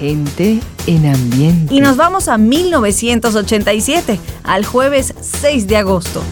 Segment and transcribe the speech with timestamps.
[0.00, 1.74] Gente en ambiente.
[1.74, 6.22] Y nos vamos a 1987, al jueves 6 de agosto.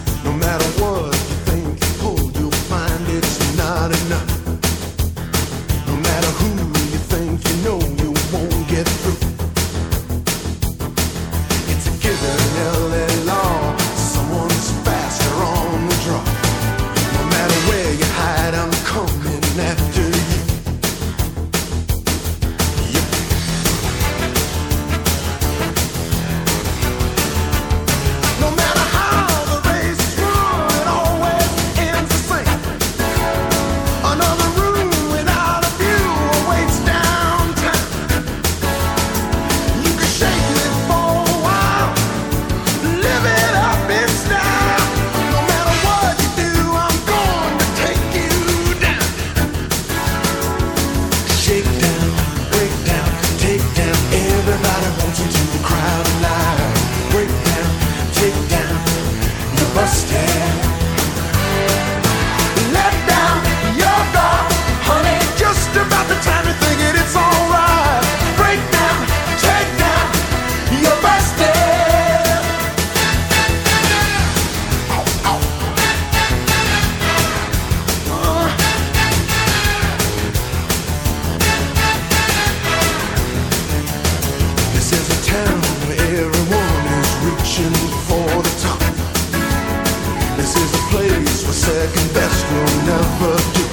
[92.19, 93.65] best will never do.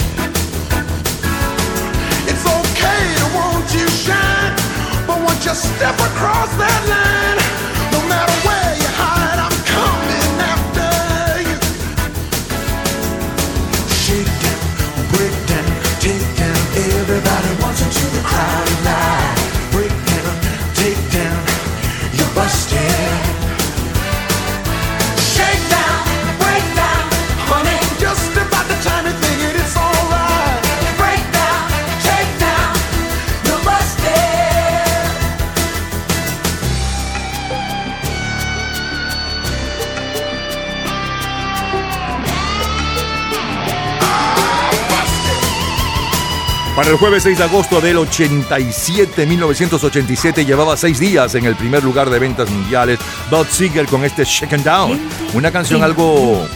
[2.31, 4.55] It's okay to want you shine,
[5.07, 7.46] but once you step across that line.
[46.89, 52.11] El jueves 6 de agosto del 87, 1987, llevaba seis días en el primer lugar
[52.11, 53.01] de ventas mundiales.
[53.29, 55.01] Bob Seger con este Shaken Down,
[55.35, 56.47] una canción algo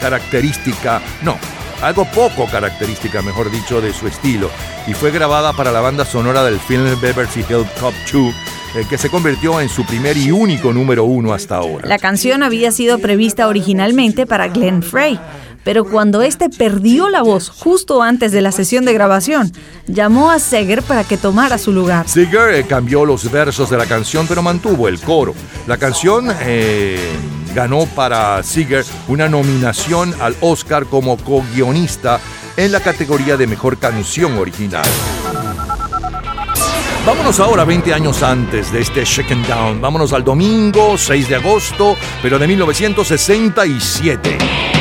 [0.00, 1.38] característica, no,
[1.80, 4.50] algo poco característica, mejor dicho, de su estilo,
[4.86, 8.34] y fue grabada para la banda sonora del film Beverly Hills Cop 2
[8.74, 11.88] eh, que se convirtió en su primer y único número uno hasta ahora.
[11.88, 15.18] La canción había sido prevista originalmente para Glenn Frey,
[15.64, 19.52] pero cuando este perdió la voz justo antes de la sesión de grabación,
[19.86, 22.08] llamó a Seger para que tomara su lugar.
[22.08, 25.34] Seger eh, cambió los versos de la canción, pero mantuvo el coro.
[25.66, 26.98] La canción eh,
[27.54, 32.20] ganó para Seger una nominación al Oscar como co-guionista
[32.56, 34.86] en la categoría de mejor canción original.
[37.06, 39.80] Vámonos ahora 20 años antes de este Shaken Down.
[39.80, 44.77] Vámonos al domingo 6 de agosto, pero de 1967.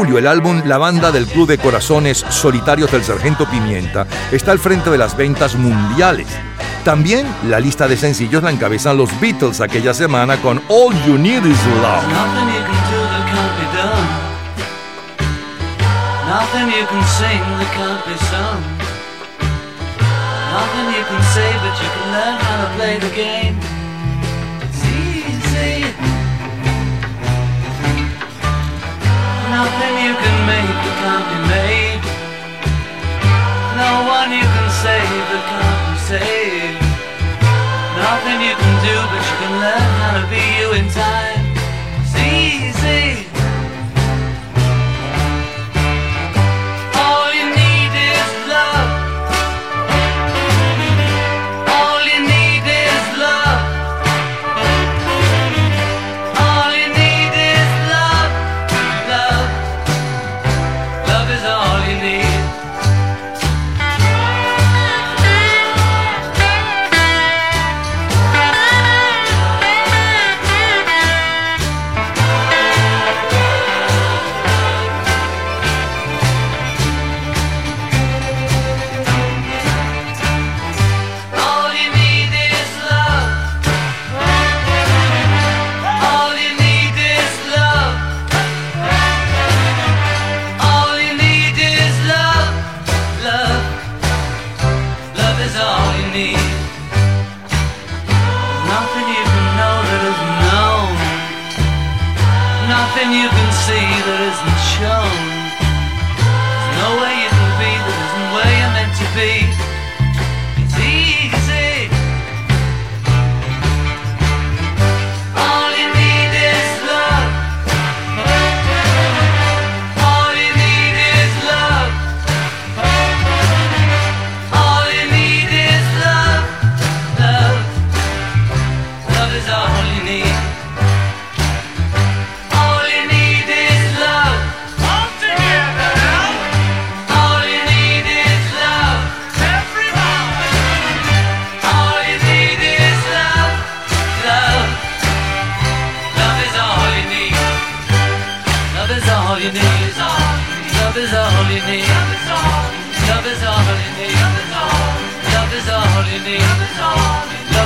[0.00, 4.58] Julio, el álbum La Banda del Club de Corazones Solitarios del Sargento Pimienta está al
[4.58, 6.26] frente de las ventas mundiales.
[6.86, 11.44] También la lista de sencillos la encabezan los Beatles aquella semana con All You Need
[11.44, 12.02] Is Love.
[16.26, 17.42] Nothing you can sing.
[20.50, 23.69] Nothing you can say, but you can learn how to play the game.
[29.60, 32.00] Nothing you can make that can't be made.
[33.76, 36.80] No one you can save that can't be saved.
[38.00, 41.44] Nothing you can do, but you can learn how to be you in time.
[42.00, 43.29] It's easy.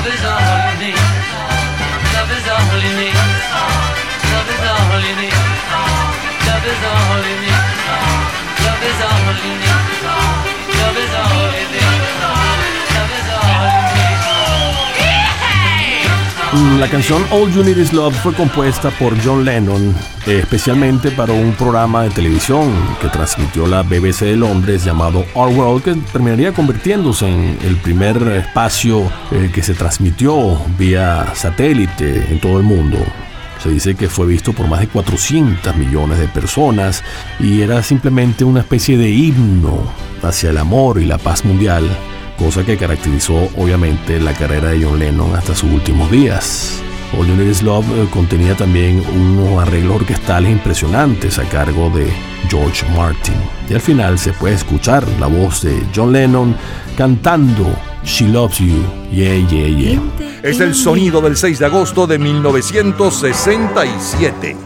[0.05, 0.44] 앞에서
[16.79, 19.93] La canción All You Need Is Love fue compuesta por John Lennon
[20.27, 25.83] especialmente para un programa de televisión que transmitió la BBC de Londres llamado Our World
[25.83, 32.59] que terminaría convirtiéndose en el primer espacio eh, que se transmitió vía satélite en todo
[32.59, 32.99] el mundo.
[33.61, 37.03] Se dice que fue visto por más de 400 millones de personas
[37.41, 39.91] y era simplemente una especie de himno
[40.23, 41.85] hacia el amor y la paz mundial,
[42.39, 46.81] cosa que caracterizó obviamente la carrera de John Lennon hasta sus últimos días.
[47.19, 52.09] All You Need Is Love eh, contenía también unos arreglos orquestales impresionantes a cargo de
[52.49, 53.37] George Martin.
[53.69, 56.57] Y al final se puede escuchar la voz de John Lennon
[56.97, 57.67] cantando
[58.05, 58.83] She Loves You,
[59.13, 60.01] Yeah, Yeah, Yeah.
[60.43, 64.57] Es el sonido del 6 de agosto de 1967.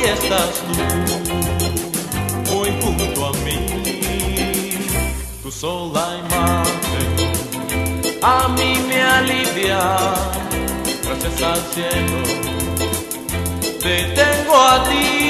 [0.00, 0.72] Hoy estás tú
[2.54, 3.58] muy junto a mí,
[5.42, 7.08] tu sola imagen
[8.22, 10.14] a mí me alivia
[11.02, 12.22] gracias al cielo
[13.80, 15.20] te tengo a ti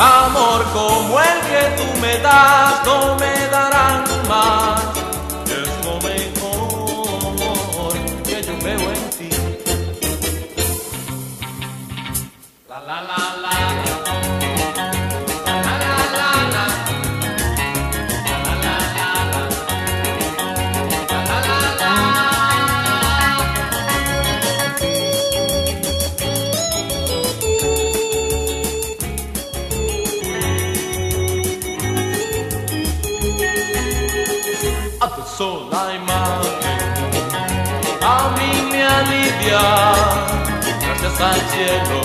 [0.00, 4.80] Amor como el que tú me das, no me darán más.
[5.44, 7.92] Es lo mejor
[8.22, 9.28] que yo veo en ti.
[12.68, 12.78] La.
[12.78, 13.17] la, la.
[40.80, 41.98] Gracias al cielo.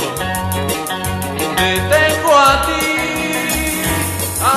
[1.58, 2.86] Te tengo a ti,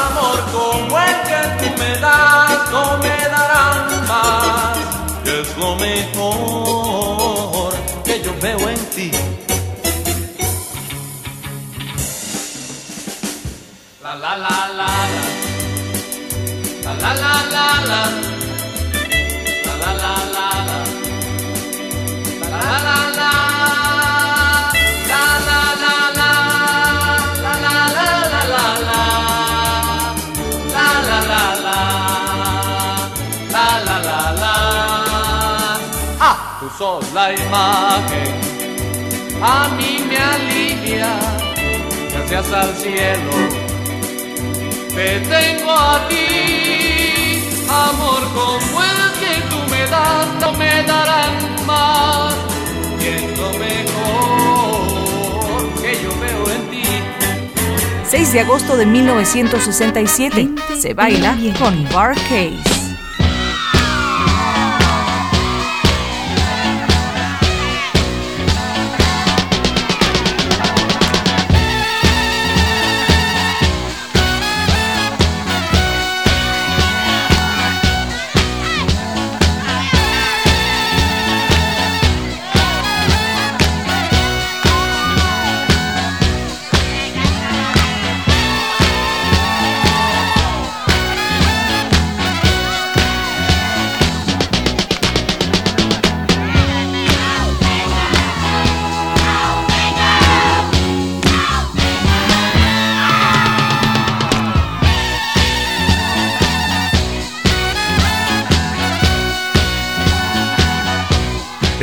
[0.00, 4.76] amor como el que tú me das, no me darán más.
[5.24, 7.70] Es lo mejor
[8.04, 9.10] que yo veo en ti.
[14.02, 14.90] La la la la
[16.84, 18.35] la la la la la
[37.16, 38.30] la imagen
[39.42, 41.12] a mí me alivia
[42.12, 43.32] gracias al cielo
[44.94, 51.34] te tengo a ti, amor como el que tú me das, no me darán
[51.66, 52.34] más,
[52.98, 54.82] y es lo mejor
[55.82, 56.84] que yo veo en ti.
[58.08, 62.75] 6 de agosto de 1967 se baila con Bar Case.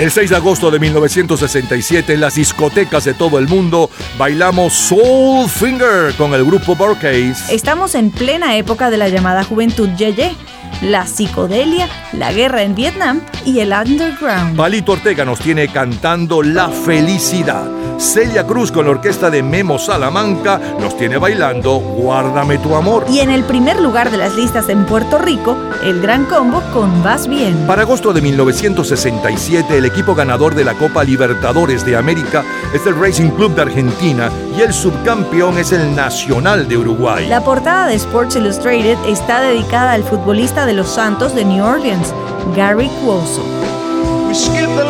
[0.03, 5.50] El 6 de agosto de 1967 en las discotecas de todo el mundo bailamos Soul
[5.50, 7.55] Finger con el grupo Barcase.
[7.55, 10.36] Estamos en plena época de la llamada juventud Yeye,
[10.81, 14.57] la psicodelia, la guerra en Vietnam y el underground.
[14.57, 17.82] Palito Ortega nos tiene cantando La Felicidad.
[18.03, 23.05] Celia Cruz con la orquesta de Memo Salamanca nos tiene bailando Guárdame tu amor.
[23.10, 27.01] Y en el primer lugar de las listas en Puerto Rico, el Gran Combo con
[27.01, 27.65] Vas Bien.
[27.65, 32.43] Para agosto de 1967, el equipo ganador de la Copa Libertadores de América
[32.74, 37.25] es el Racing Club de Argentina y el subcampeón es el Nacional de Uruguay.
[37.29, 42.13] La portada de Sports Illustrated está dedicada al futbolista de los Santos de New Orleans,
[42.53, 43.43] Gary Cuoso.
[44.27, 44.83] We skip the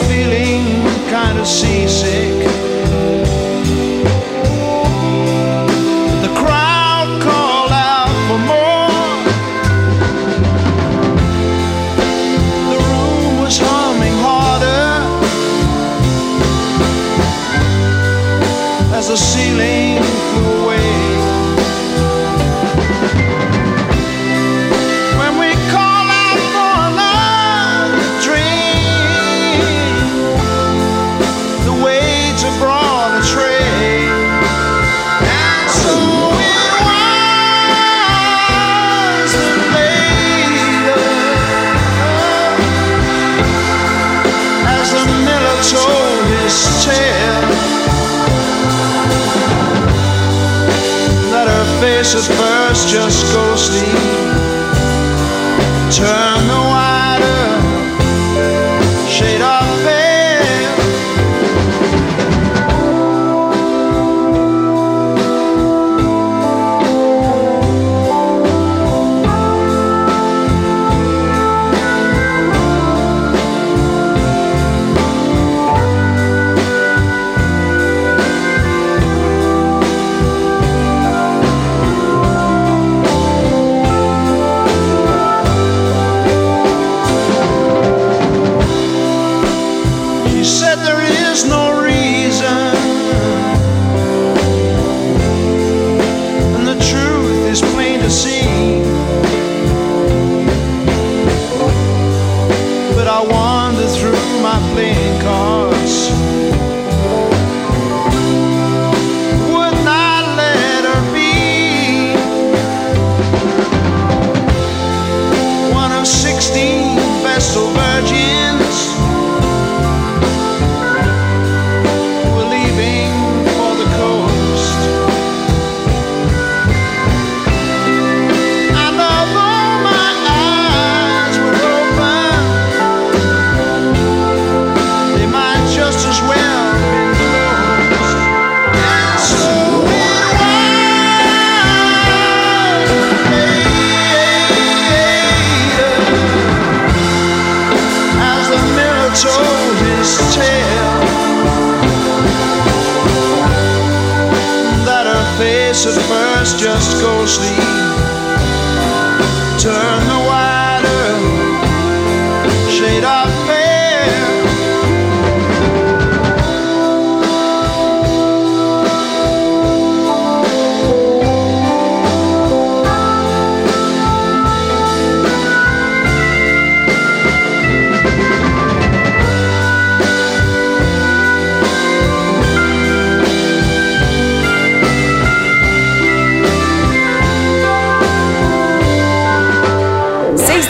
[0.00, 0.64] feeling
[1.10, 2.37] kind of seasick.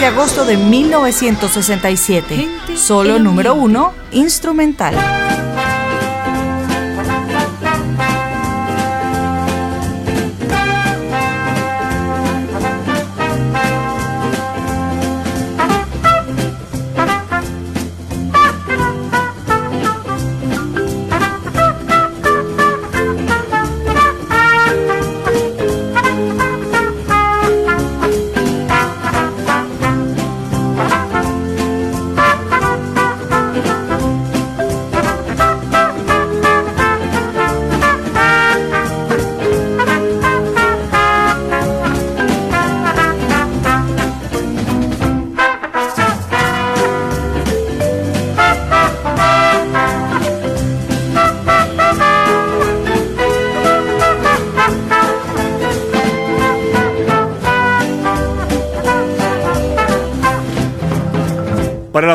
[0.08, 2.48] Agosto de 1967.
[2.76, 4.94] Solo número uno, instrumental.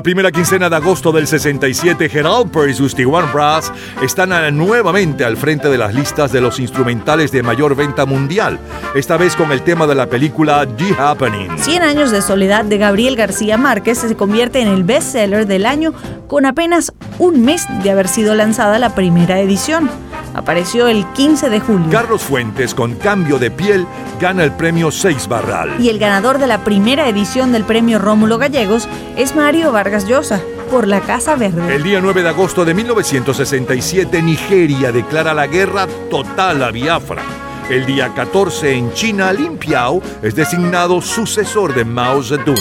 [0.04, 5.70] La primera quincena de agosto del 67, Gerald y sus Brass están nuevamente al frente
[5.70, 8.60] de las listas de los instrumentales de mayor venta mundial,
[8.96, 11.58] esta vez con el tema de la película The Happening.
[11.58, 15.94] 100 años de soledad de Gabriel García Márquez se convierte en el bestseller del año
[16.28, 19.90] con apenas un mes de haber sido lanzada la primera edición.
[20.34, 21.88] Apareció el 15 de julio.
[21.92, 23.86] Carlos Fuentes, con cambio de piel,
[24.20, 25.80] gana el premio 6 Barral.
[25.80, 30.42] Y el ganador de la primera edición del premio Rómulo Gallegos es Mario Vargas Llosa,
[30.72, 31.76] por la Casa Verde.
[31.76, 37.22] El día 9 de agosto de 1967, Nigeria declara la guerra total a Biafra.
[37.70, 42.58] El día 14 en China, Lin Piao es designado sucesor de Mao Zedong.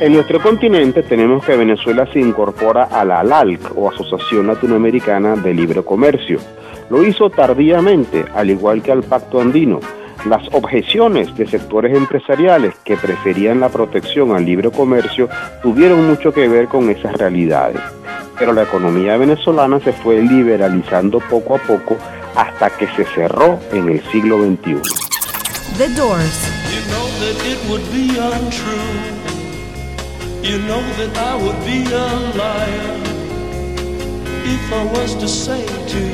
[0.00, 5.54] En nuestro continente tenemos que Venezuela se incorpora a la ALALC o Asociación Latinoamericana de
[5.54, 6.40] Libre Comercio.
[6.90, 9.80] Lo hizo tardíamente, al igual que al Pacto Andino.
[10.26, 15.28] Las objeciones de sectores empresariales que preferían la protección al libre comercio
[15.62, 17.80] tuvieron mucho que ver con esas realidades.
[18.38, 21.96] Pero la economía venezolana se fue liberalizando poco a poco
[22.34, 24.80] hasta que se cerró en el siglo XXI.
[25.76, 26.48] The Doors.
[26.70, 29.24] You know that it would be untrue.
[30.42, 33.04] You know that I would be a liar
[34.44, 36.13] if I was to say to you,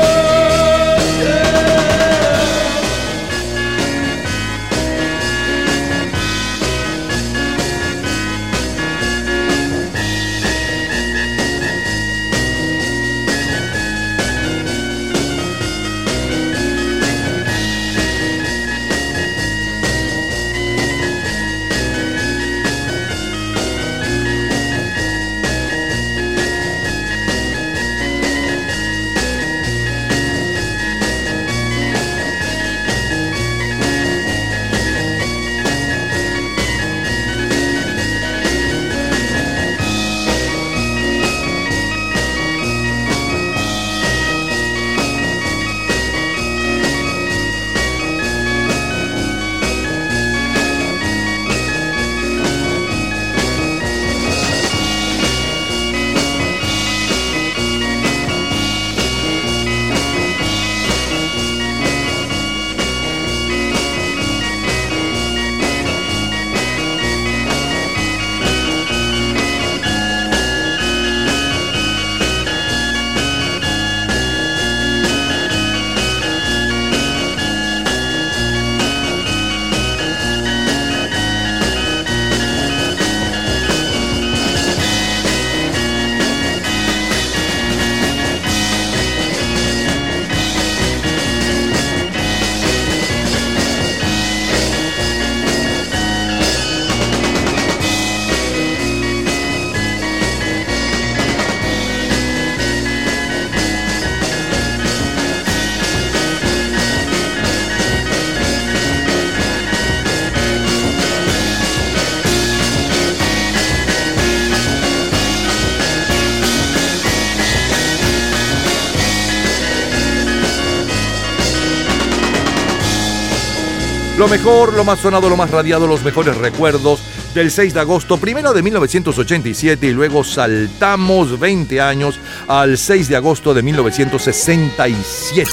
[124.21, 126.99] Lo mejor, lo más sonado, lo más radiado, los mejores recuerdos
[127.33, 133.15] del 6 de agosto, primero de 1987 y luego saltamos 20 años al 6 de
[133.15, 135.49] agosto de 1967.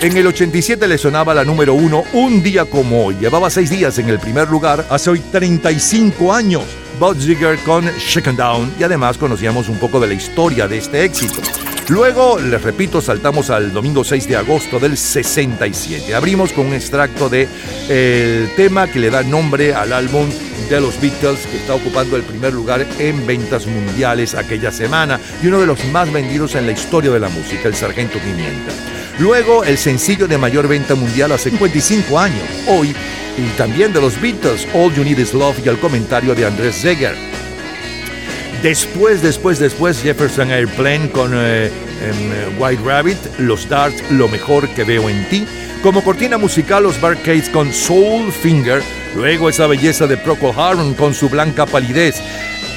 [0.00, 3.16] En el 87 le sonaba la número uno Un día como hoy.
[3.20, 6.64] Llevaba seis días en el primer lugar hace hoy 35 años.
[6.98, 11.04] Bob Zigger con Shaken Down y además conocíamos un poco de la historia de este
[11.04, 11.42] éxito.
[11.88, 16.14] Luego, les repito, saltamos al domingo 6 de agosto del 67.
[16.14, 17.48] Abrimos con un extracto de
[17.88, 20.26] el tema que le da nombre al álbum
[20.70, 25.46] de los Beatles que está ocupando el primer lugar en ventas mundiales aquella semana y
[25.46, 28.72] uno de los más vendidos en la historia de la música, el Sargento Pimienta.
[29.18, 32.94] Luego, el sencillo de mayor venta mundial hace 55 años, hoy,
[33.38, 36.76] y también de los Beatles, All You Need Is Love y el comentario de Andrés
[36.82, 37.14] Zeger.
[38.62, 41.70] Después, después, después, Jefferson Airplane con eh,
[42.02, 45.46] em, White Rabbit, Los Darts, Lo Mejor que Veo en Ti.
[45.82, 48.82] Como cortina musical, los Barcades con Soul Finger.
[49.14, 52.16] Luego, esa belleza de Procol Harum con su blanca palidez.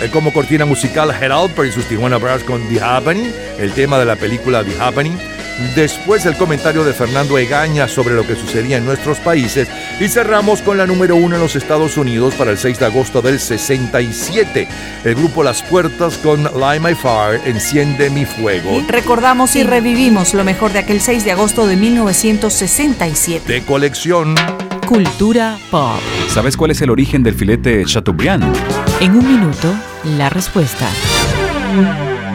[0.02, 4.00] Eh, como cortina musical, Head Alper y sus Tijuana Brass con The Happening, el tema
[4.00, 5.18] de la película The Happening.
[5.76, 9.68] Después el comentario de Fernando Egaña sobre lo que sucedía en nuestros países
[10.00, 13.22] y cerramos con la número uno en los Estados Unidos para el 6 de agosto
[13.22, 14.68] del 67.
[15.04, 18.82] El grupo Las Puertas con Light My Fire, Enciende mi Fuego.
[18.88, 23.52] Recordamos y revivimos lo mejor de aquel 6 de agosto de 1967.
[23.52, 24.36] De colección.
[24.88, 26.00] Cultura pop.
[26.30, 28.44] ¿Sabes cuál es el origen del filete Chateaubriand?
[29.02, 29.74] En un minuto,
[30.18, 30.90] la respuesta.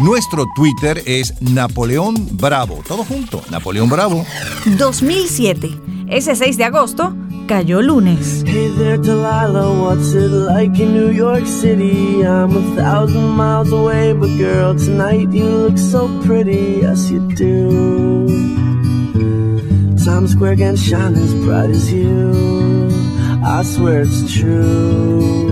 [0.00, 2.82] Nuestro Twitter es Napoleón Bravo.
[2.86, 4.26] Todo junto, Napoleón Bravo.
[4.76, 5.80] 2007.
[6.08, 7.14] Ese 6 de agosto
[7.46, 8.42] cayó lunes.
[8.44, 12.22] Hey there, Delilah, what's it like in New York City?
[12.22, 18.26] I'm a thousand miles away, but girl, tonight you look so pretty, yes you do.
[20.04, 22.90] Times Square can shine as bright as you,
[23.44, 25.43] I swear it's true.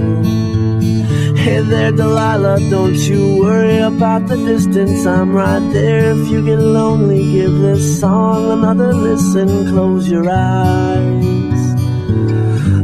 [1.42, 5.04] Hey there, Delilah, don't you worry about the distance.
[5.04, 6.12] I'm right there.
[6.12, 9.48] If you get lonely, give this song another listen.
[9.72, 11.62] Close your eyes.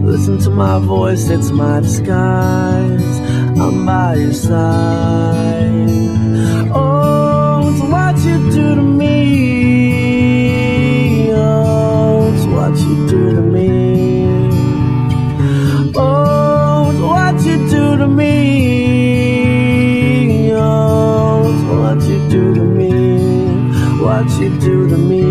[0.02, 3.20] Listen to my voice, it's my disguise.
[3.60, 6.17] I'm by your side.
[24.18, 25.22] What you do to me.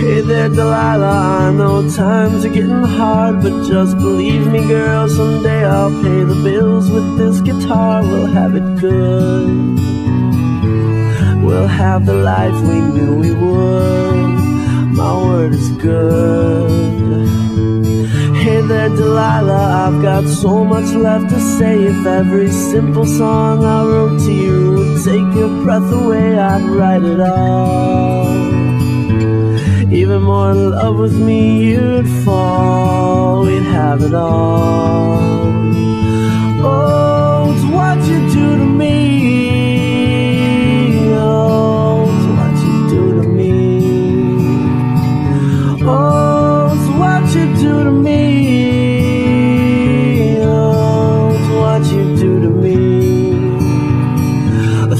[0.00, 1.46] Hey there, Delilah.
[1.46, 5.08] I know times are getting hard, but just believe me, girl.
[5.08, 8.02] Someday I'll pay the bills with this guitar.
[8.02, 9.46] We'll have it good.
[11.44, 14.30] We'll have the life we knew we would.
[14.98, 17.28] My word is good.
[18.42, 21.84] Hey there, Delilah, I've got so much left to say.
[21.84, 24.63] If every simple song I wrote to you
[25.04, 28.24] take your breath away, I'd write it all.
[29.92, 33.42] Even more in love with me, you'd fall.
[33.44, 35.20] We'd have it all.
[36.66, 37.13] Oh,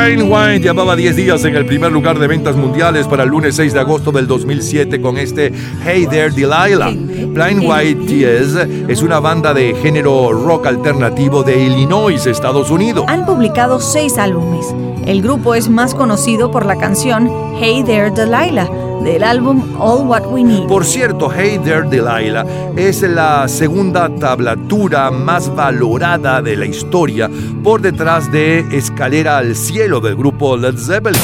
[0.00, 3.56] Blind White llevaba 10 días en el primer lugar de ventas mundiales para el lunes
[3.56, 5.52] 6 de agosto del 2007 con este
[5.84, 6.90] Hey There Delilah.
[6.90, 8.54] Blind White Tears
[8.88, 13.04] es una banda de género rock alternativo de Illinois, Estados Unidos.
[13.08, 14.74] Han publicado seis álbumes.
[15.04, 20.26] El grupo es más conocido por la canción Hey There Delilah del álbum All What
[20.26, 20.66] We Need.
[20.66, 22.44] Por cierto, Hey There Delilah
[22.76, 27.30] es la segunda tablatura más valorada de la historia
[27.62, 31.20] por detrás de Escalera al Cielo del grupo Led Zeppelin.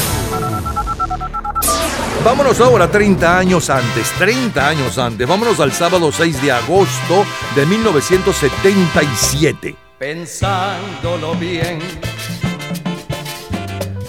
[2.23, 5.27] Vámonos ahora 30 años antes, 30 años antes.
[5.27, 7.23] Vámonos al sábado 6 de agosto
[7.55, 9.75] de 1977.
[9.97, 11.79] Pensándolo bien,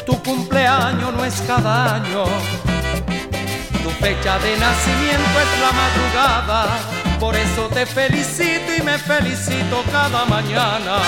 [0.04, 2.24] tu cumpleaños no es cada año,
[4.00, 6.78] fecha de nacimiento es la madrugada,
[7.18, 10.98] por eso te felicito y me felicito cada mañana.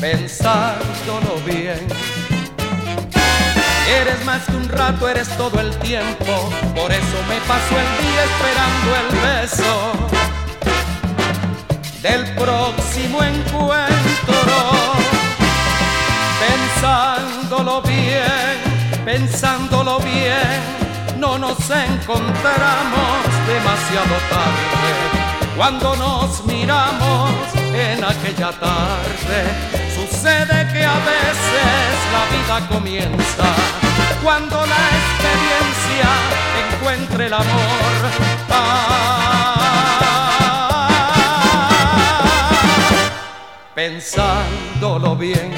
[0.00, 1.86] Pensándolo bien,
[3.88, 8.24] eres más que un rato, eres todo el tiempo, por eso me paso el día
[8.24, 9.08] esperando el
[9.40, 9.92] beso
[12.02, 14.75] del próximo encuentro.
[19.06, 20.60] Pensándolo bien,
[21.16, 24.90] no nos encontramos demasiado tarde.
[25.56, 27.30] Cuando nos miramos
[27.72, 29.44] en aquella tarde,
[29.94, 33.46] sucede que a veces la vida comienza
[34.24, 36.10] cuando la experiencia
[36.74, 38.10] encuentre el amor.
[38.50, 38.88] Ah,
[43.72, 45.54] pensándolo bien,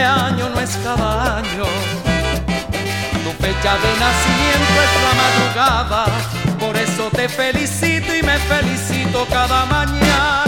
[0.00, 1.64] cumpleaños no es cada año,
[3.22, 6.06] tu fecha de nacimiento es la madrugada,
[6.58, 10.44] por eso te felicito y me felicito cada mañana.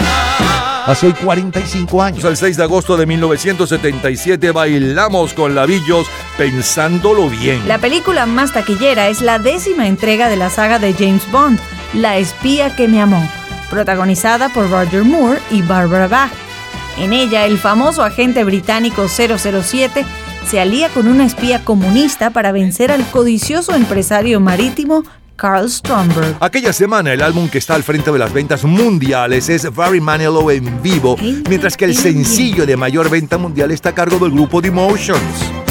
[0.85, 2.23] Hace hoy 45 años.
[2.25, 7.65] El 6 de agosto de 1977 bailamos con labillos pensándolo bien.
[7.67, 11.59] La película más taquillera es la décima entrega de la saga de James Bond,
[11.93, 13.29] La espía que me amó,
[13.69, 16.31] protagonizada por Roger Moore y Barbara Bach.
[16.97, 20.05] En ella, el famoso agente británico 007
[20.47, 25.03] se alía con una espía comunista para vencer al codicioso empresario marítimo
[25.35, 26.37] Carl Stromberg.
[26.39, 30.51] Aquella semana el álbum que está al frente de las ventas mundiales es Barry Manilow
[30.51, 31.17] en vivo,
[31.49, 35.62] mientras que el sencillo de mayor venta mundial está a cargo del grupo The Emotions.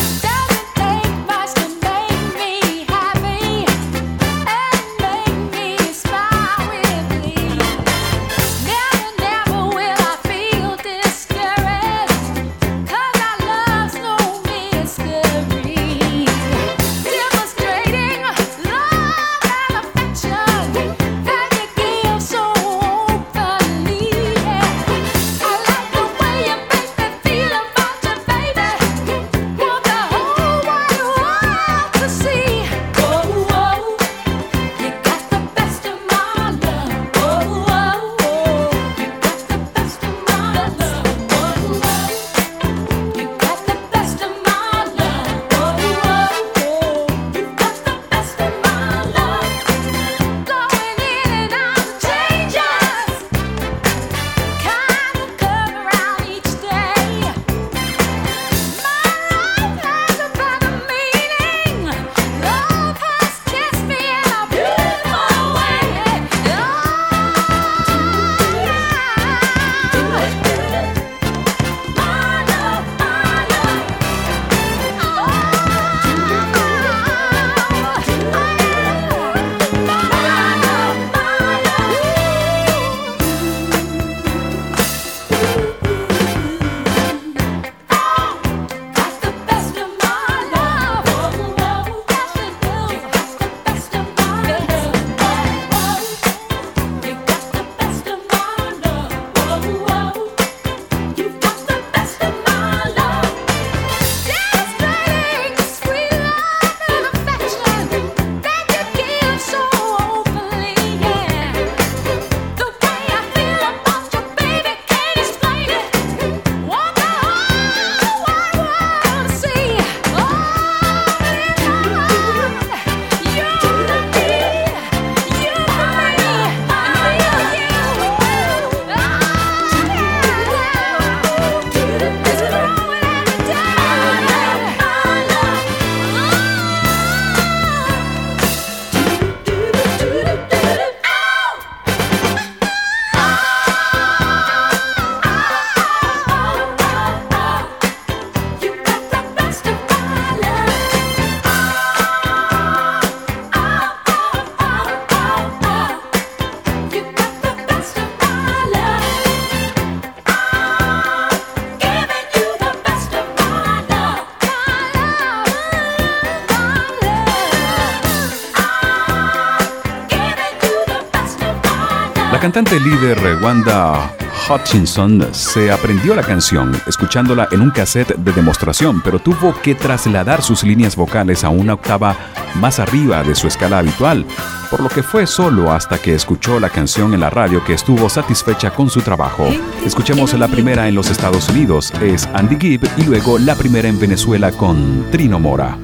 [173.02, 174.14] Cantante líder Wanda
[174.48, 180.42] Hutchinson se aprendió la canción escuchándola en un cassette de demostración, pero tuvo que trasladar
[180.42, 182.16] sus líneas vocales a una octava
[182.56, 184.24] más arriba de su escala habitual,
[184.70, 188.08] por lo que fue solo hasta que escuchó la canción en la radio que estuvo
[188.08, 189.48] satisfecha con su trabajo.
[189.84, 193.98] Escuchemos la primera en los Estados Unidos, es Andy Gibb, y luego la primera en
[193.98, 195.76] Venezuela con Trino Mora.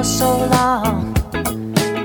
[0.00, 1.14] For so long.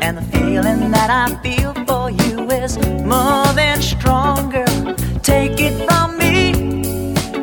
[0.02, 2.78] And the feeling that I feel for you is
[3.14, 4.66] more than stronger.
[5.24, 6.36] Take it from me.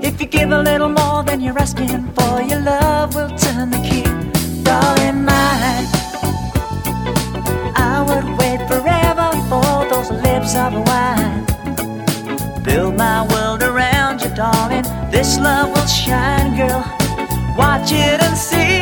[0.09, 3.82] If you give a little more than you're asking for, your love will turn the
[3.88, 4.05] key.
[4.68, 5.86] Darling, mine.
[7.90, 11.46] I would wait forever for those lips of wine.
[12.62, 14.84] Build my world around you, darling.
[15.11, 16.84] This love will shine, girl.
[17.57, 18.81] Watch it and see.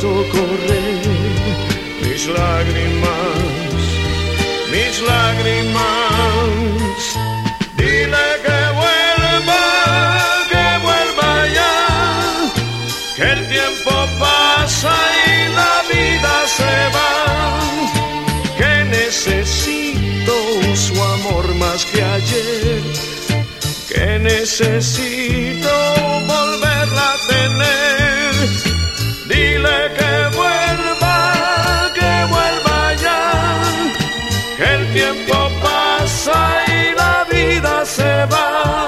[0.00, 1.02] Visto correr.
[2.02, 3.78] Mis lágrimas,
[4.72, 5.82] mis lágrimas.
[7.76, 9.64] Dile que vuelva,
[10.50, 11.76] que vuelva ya,
[13.16, 14.94] que el tiempo pasa
[15.26, 15.28] y
[15.60, 17.12] la vida se va,
[18.58, 20.34] que necesito
[20.74, 22.82] su amor más que ayer.
[23.88, 25.70] Que necesito
[26.26, 26.69] volverla
[38.26, 38.79] forever.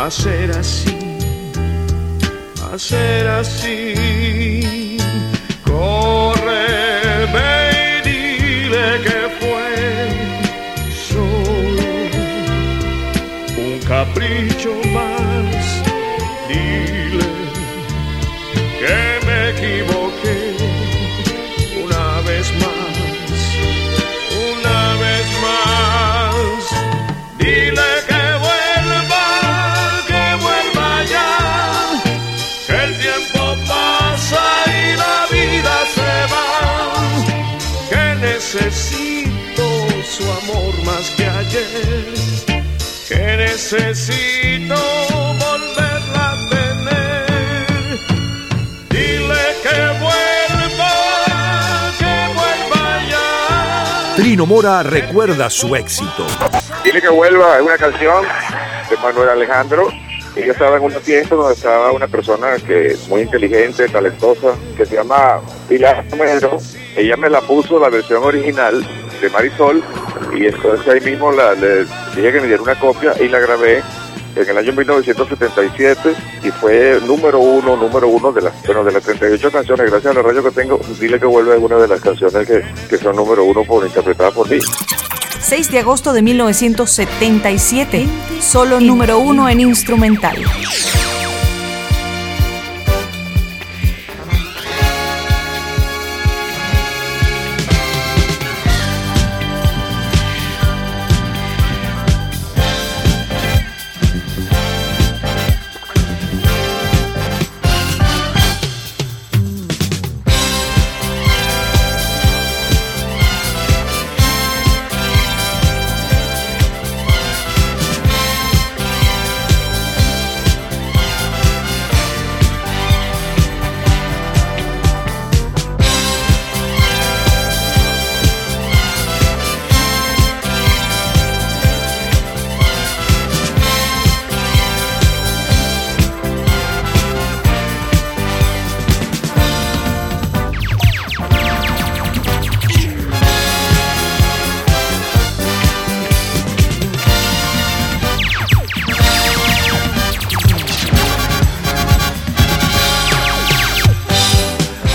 [0.00, 0.98] A ser así,
[2.72, 4.79] a ser así.
[43.08, 44.74] Que necesito
[45.38, 47.98] volverla a tener.
[48.88, 50.92] Dile que vuelva,
[51.98, 54.14] que vuelva ya.
[54.16, 56.26] Trino Mora recuerda su éxito.
[56.84, 58.24] Dile que vuelva, es una canción
[58.88, 59.88] de Manuel Alejandro.
[60.36, 64.54] Y yo estaba en una fiesta donde estaba una persona que es muy inteligente, talentosa,
[64.76, 66.58] que se llama Pilar Romero.
[66.96, 68.86] Ella me la puso la versión original
[69.20, 69.82] de Marisol
[70.34, 73.82] y entonces ahí mismo la, le dije que me diera una copia y la grabé
[74.36, 76.14] en el año 1977
[76.44, 80.14] y fue número uno, número uno de las, bueno, de las 38 canciones, gracias a
[80.14, 83.16] la radio que tengo, dile que vuelva es una de las canciones que, que son
[83.16, 84.58] número uno por interpretadas por mí.
[85.40, 88.06] 6 de agosto de 1977,
[88.40, 90.36] solo número uno en instrumental.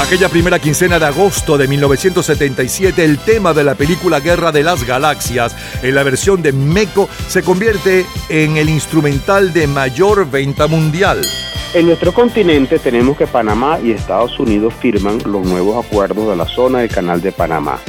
[0.05, 4.83] Aquella primera quincena de agosto de 1977, el tema de la película Guerra de las
[4.83, 11.23] Galaxias, en la versión de Meco, se convierte en el instrumental de mayor venta mundial.
[11.73, 16.45] En nuestro continente tenemos que Panamá y Estados Unidos firman los nuevos acuerdos de la
[16.45, 17.79] zona del Canal de Panamá.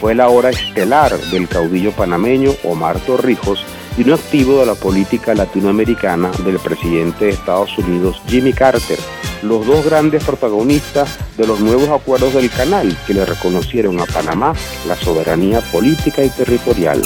[0.00, 3.66] Fue la hora estelar del caudillo panameño Omar Torrijos
[3.96, 8.98] y un activo de la política latinoamericana del presidente de Estados Unidos Jimmy Carter,
[9.42, 14.54] los dos grandes protagonistas de los nuevos acuerdos del canal que le reconocieron a Panamá
[14.86, 17.02] la soberanía política y territorial.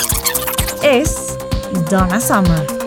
[0.82, 1.36] Es
[1.90, 2.77] Donna Summer.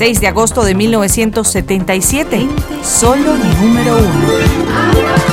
[0.00, 2.48] 6 de agosto de 1977.
[2.82, 5.29] Solo número uno.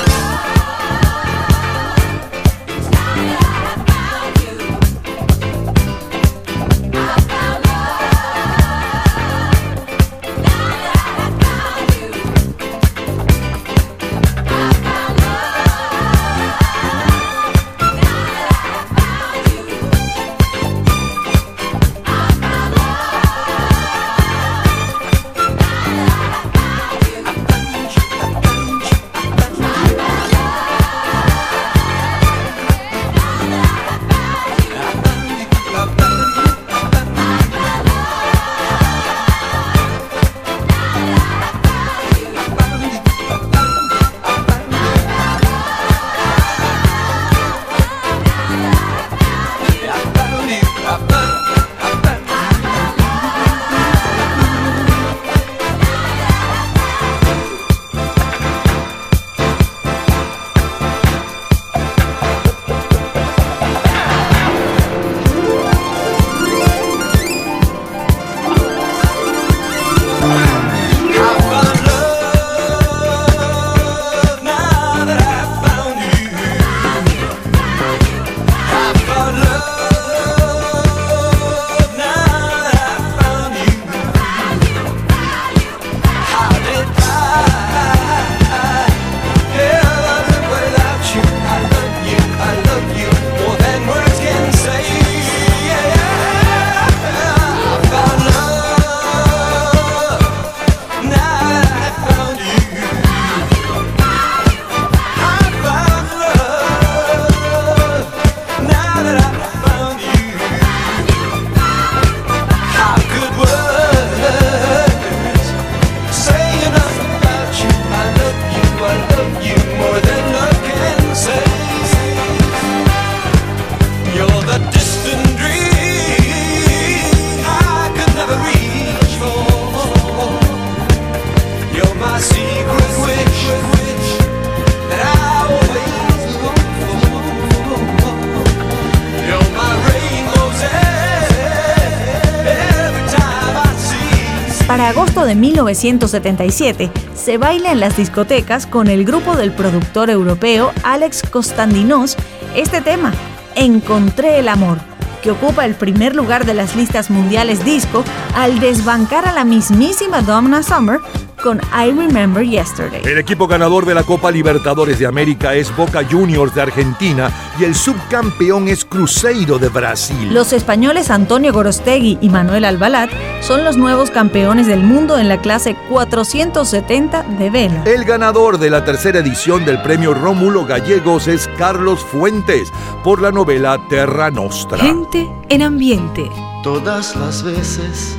[145.58, 152.16] 1977 se baila en las discotecas con el grupo del productor europeo Alex Kostandinos
[152.56, 153.12] este tema,
[153.56, 154.78] Encontré el amor,
[155.24, 158.04] que ocupa el primer lugar de las listas mundiales disco
[158.36, 161.00] al desbancar a la mismísima Donna Summer
[161.42, 163.02] con I Remember Yesterday.
[163.04, 167.64] El equipo ganador de la Copa Libertadores de América es Boca Juniors de Argentina y
[167.64, 170.34] el subcampeón es Cruzeiro de Brasil.
[170.34, 173.10] Los españoles Antonio Gorostegui y Manuel Albalat
[173.42, 177.84] son los nuevos campeones del mundo en la clase 470 de vela.
[177.86, 182.72] El ganador de la tercera edición del premio Rómulo Gallegos es Carlos Fuentes
[183.04, 184.78] por la novela Terra Nostra.
[184.78, 186.30] Gente en ambiente.
[186.64, 188.18] Todas las veces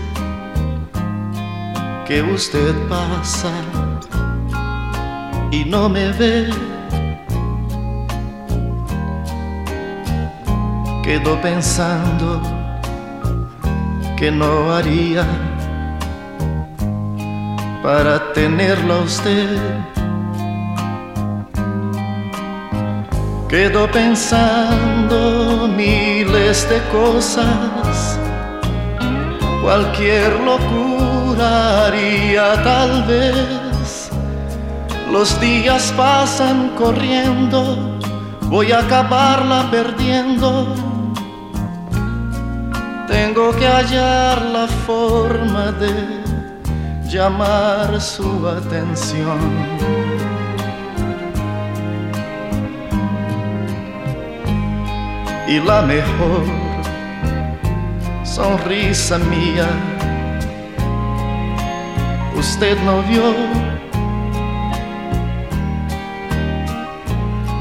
[2.08, 3.52] que usted pasa
[5.50, 6.48] y no me ve.
[11.02, 12.40] Quedo pensando
[14.16, 15.26] que no haría
[17.82, 19.58] para tenerla a usted.
[23.50, 28.18] Quedo pensando miles de cosas,
[29.62, 34.10] cualquier locura haría tal vez.
[35.10, 37.98] Los días pasan corriendo,
[38.42, 40.74] voy a acabarla perdiendo.
[43.06, 45.92] Tengo que hallar la forma de
[47.08, 49.38] llamar su atención.
[55.48, 56.44] Y la mejor
[58.22, 59.97] sonrisa mía
[62.38, 63.34] usted no vio.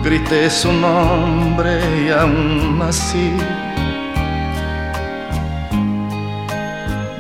[0.04, 3.34] Grité su nombre y aún así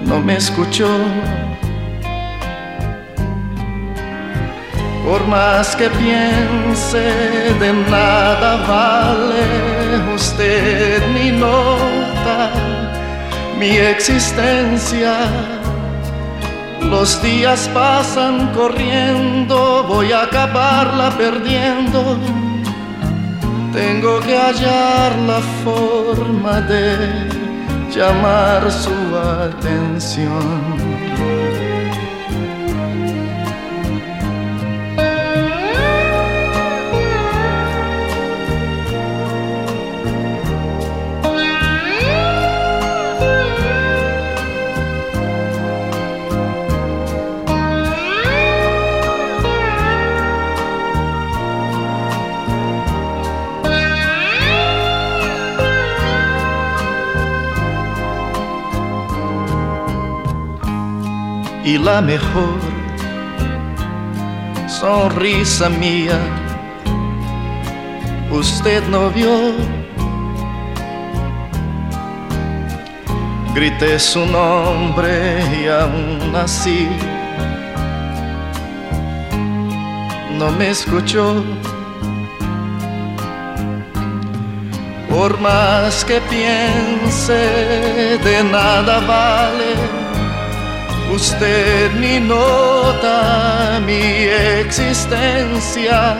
[0.01, 0.89] no me escuchó.
[5.05, 7.05] Por más que piense,
[7.59, 12.51] de nada vale usted ni nota
[13.57, 15.56] mi existencia
[16.89, 22.17] los días pasan corriendo, voy a acabarla perdiendo.
[23.73, 27.29] Tengo que hallar la forma de
[27.93, 30.86] llamar su atención.
[61.67, 62.59] Y la mejor
[64.69, 66.17] sonrisa mía
[68.31, 69.51] usted no vio.
[73.53, 75.11] Grité su nombre
[75.61, 76.87] y aún así
[80.39, 81.43] no me escuchó.
[85.09, 87.41] Por más que piense,
[88.23, 90.06] de nada vale.
[91.13, 94.01] Usted ni nota mi
[94.59, 96.15] existencia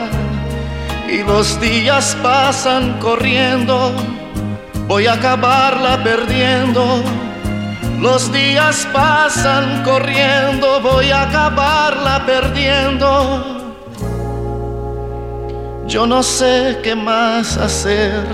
[1.08, 3.92] y los días pasan corriendo.
[4.86, 7.02] Voy a acabarla perdiendo.
[8.00, 13.58] Los días pasan corriendo, voy a acabarla perdiendo.
[15.86, 18.24] Yo no sé qué más hacer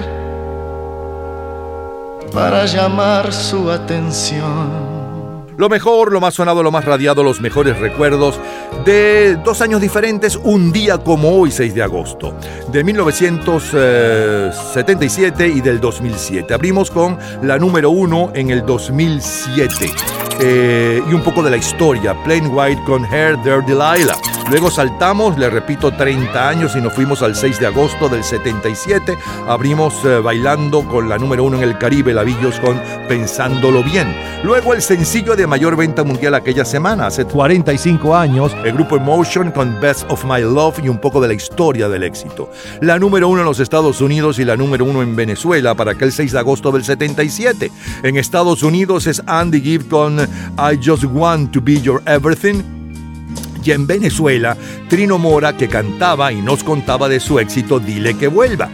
[2.32, 4.93] para llamar su atención.
[5.56, 8.40] Lo mejor, lo más sonado, lo más radiado, los mejores recuerdos
[8.84, 12.34] de dos años diferentes, un día como hoy, 6 de agosto,
[12.72, 16.52] de 1977 y del 2007.
[16.52, 20.23] Abrimos con la número uno en el 2007.
[20.46, 24.14] Eh, y un poco de la historia, Plain White con Hair There Delilah.
[24.50, 29.16] Luego saltamos, le repito, 30 años y nos fuimos al 6 de agosto del 77.
[29.48, 32.78] Abrimos eh, bailando con la número uno en el Caribe, Lavillos con
[33.08, 34.14] Pensándolo Bien.
[34.44, 39.50] Luego el sencillo de mayor venta mundial aquella semana, hace 45 años, el grupo Emotion
[39.50, 42.50] con Best of My Love y un poco de la historia del éxito.
[42.82, 46.12] La número uno en los Estados Unidos y la número uno en Venezuela para aquel
[46.12, 47.72] 6 de agosto del 77.
[48.02, 50.18] En Estados Unidos es Andy Gibb con
[50.58, 52.62] I Just Want to Be Your Everything
[53.64, 54.56] y en Venezuela,
[54.88, 58.68] Trino Mora que cantaba y nos contaba de su éxito Dile que vuelva.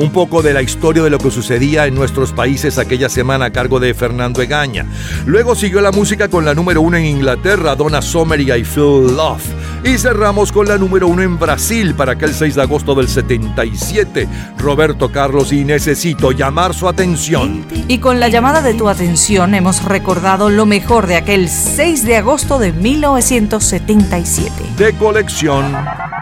[0.00, 3.50] Un poco de la historia de lo que sucedía en nuestros países aquella semana a
[3.50, 4.86] cargo de Fernando Egaña.
[5.26, 9.14] Luego siguió la música con la número uno en Inglaterra, Donna Summer y I Feel
[9.14, 9.44] Love.
[9.84, 14.26] Y cerramos con la número uno en Brasil para aquel 6 de agosto del 77,
[14.56, 17.66] Roberto Carlos y Necesito llamar su atención.
[17.86, 22.16] Y con la llamada de tu atención hemos recordado lo mejor de aquel 6 de
[22.16, 24.64] agosto de 1977.
[24.78, 25.76] De colección.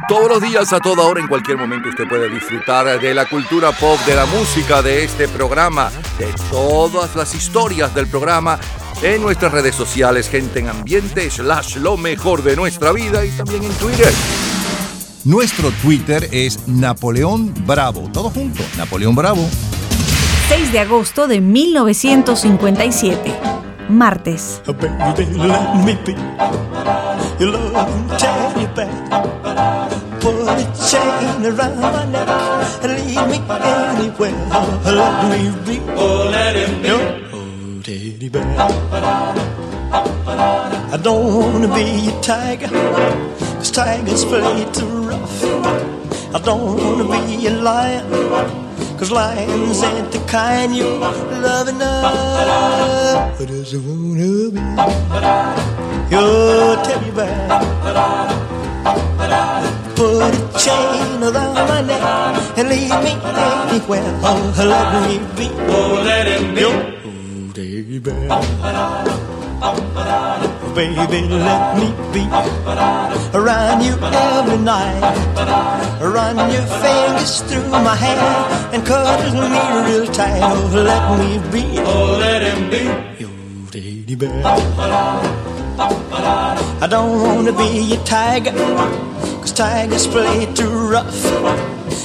[0.08, 3.72] Todos los días, a toda hora, en cualquier momento, usted puede disfrutar de la cultura
[3.72, 8.58] pop, de la música, de este programa, de todas las historias del programa
[9.02, 13.64] en nuestras redes sociales, gente en ambiente, slash lo mejor de nuestra vida y también
[13.64, 14.10] en Twitter.
[15.24, 18.08] Nuestro Twitter es Napoleón Bravo.
[18.10, 19.46] Todo junto, Napoleón Bravo.
[20.48, 23.34] 6 de agosto de 1957.
[23.90, 24.62] Martes.
[24.66, 25.26] Baby,
[30.30, 30.78] let me be your loving teddy bear.
[30.78, 32.28] Put a chain around my neck
[32.82, 34.36] and lead me anywhere.
[34.84, 35.76] Let me be.
[35.96, 36.88] Oh, let him be.
[37.32, 38.48] Oh, teddy bear.
[40.90, 45.44] I don't wanna be a tiger, cause tigers play too rough.
[46.34, 48.04] I don't wanna be a lion,
[48.98, 52.04] cause lions ain't the kind you love enough.
[53.40, 54.60] I just wanna be
[56.10, 58.47] your teddy bear.
[59.98, 60.30] Put a
[60.62, 62.00] chain around my neck
[62.56, 64.06] and leave me anywhere.
[64.22, 65.50] Oh, let me be.
[65.74, 66.62] Oh, let him be.
[67.52, 68.28] Teddy bear.
[70.78, 72.22] Baby, let me be
[73.34, 75.02] around you every night.
[76.00, 80.40] Run your fingers through my hair and cuddle me real tight.
[80.44, 81.64] Oh, let me be.
[81.80, 82.84] Oh, let him be
[83.18, 85.57] your teddy bear.
[85.80, 91.24] I don't wanna be a tiger, cause tigers play too rough.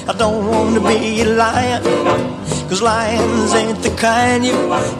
[0.07, 1.81] I don't wanna be a lion,
[2.69, 4.53] cause lions ain't the kind you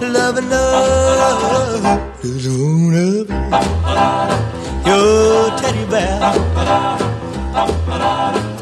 [0.09, 1.83] love enough.
[2.23, 3.35] Just wanna be
[4.89, 6.33] your teddy bear.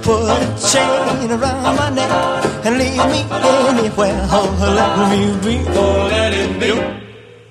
[0.03, 2.11] Put a chain around my neck
[2.65, 4.27] and leave me anywhere.
[4.29, 5.55] Oh, let me be.
[5.69, 6.71] Oh, let it be.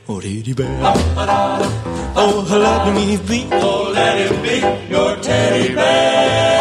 [0.08, 1.99] Oh, teddy bear.
[2.16, 3.48] Oh, let me be.
[3.52, 4.60] Oh, let it be
[4.92, 6.60] your teddy bear.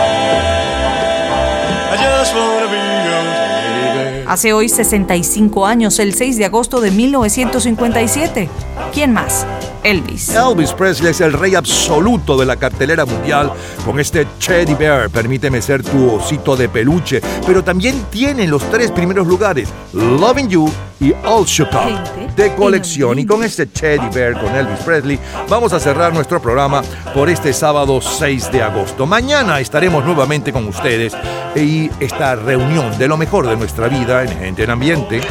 [1.91, 2.77] I just wanna be
[3.09, 4.27] your teddy bear.
[4.27, 8.49] Hace hoy 65 años, el 6 de agosto de 1957.
[8.93, 9.45] ¿Quién más?
[9.83, 10.29] Elvis.
[10.29, 13.51] Elvis Presley es el rey absoluto de la cartelera mundial
[13.85, 18.63] con este Teddy Bear, permíteme ser tu osito de peluche, pero también tiene en los
[18.69, 23.19] tres primeros lugares Loving You y All Shook Up de colección.
[23.19, 26.81] Y con este Teddy Bear con Elvis Presley vamos a cerrar nuestro programa
[27.13, 29.05] por este sábado 6 de agosto.
[29.05, 31.13] Mañana estaremos nuevamente con ustedes
[31.55, 35.21] y esta reunión de lo mejor de nuestra vida en Gente en Ambiente.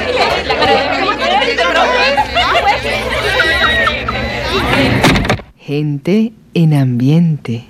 [5.58, 7.64] Gente en ambiente.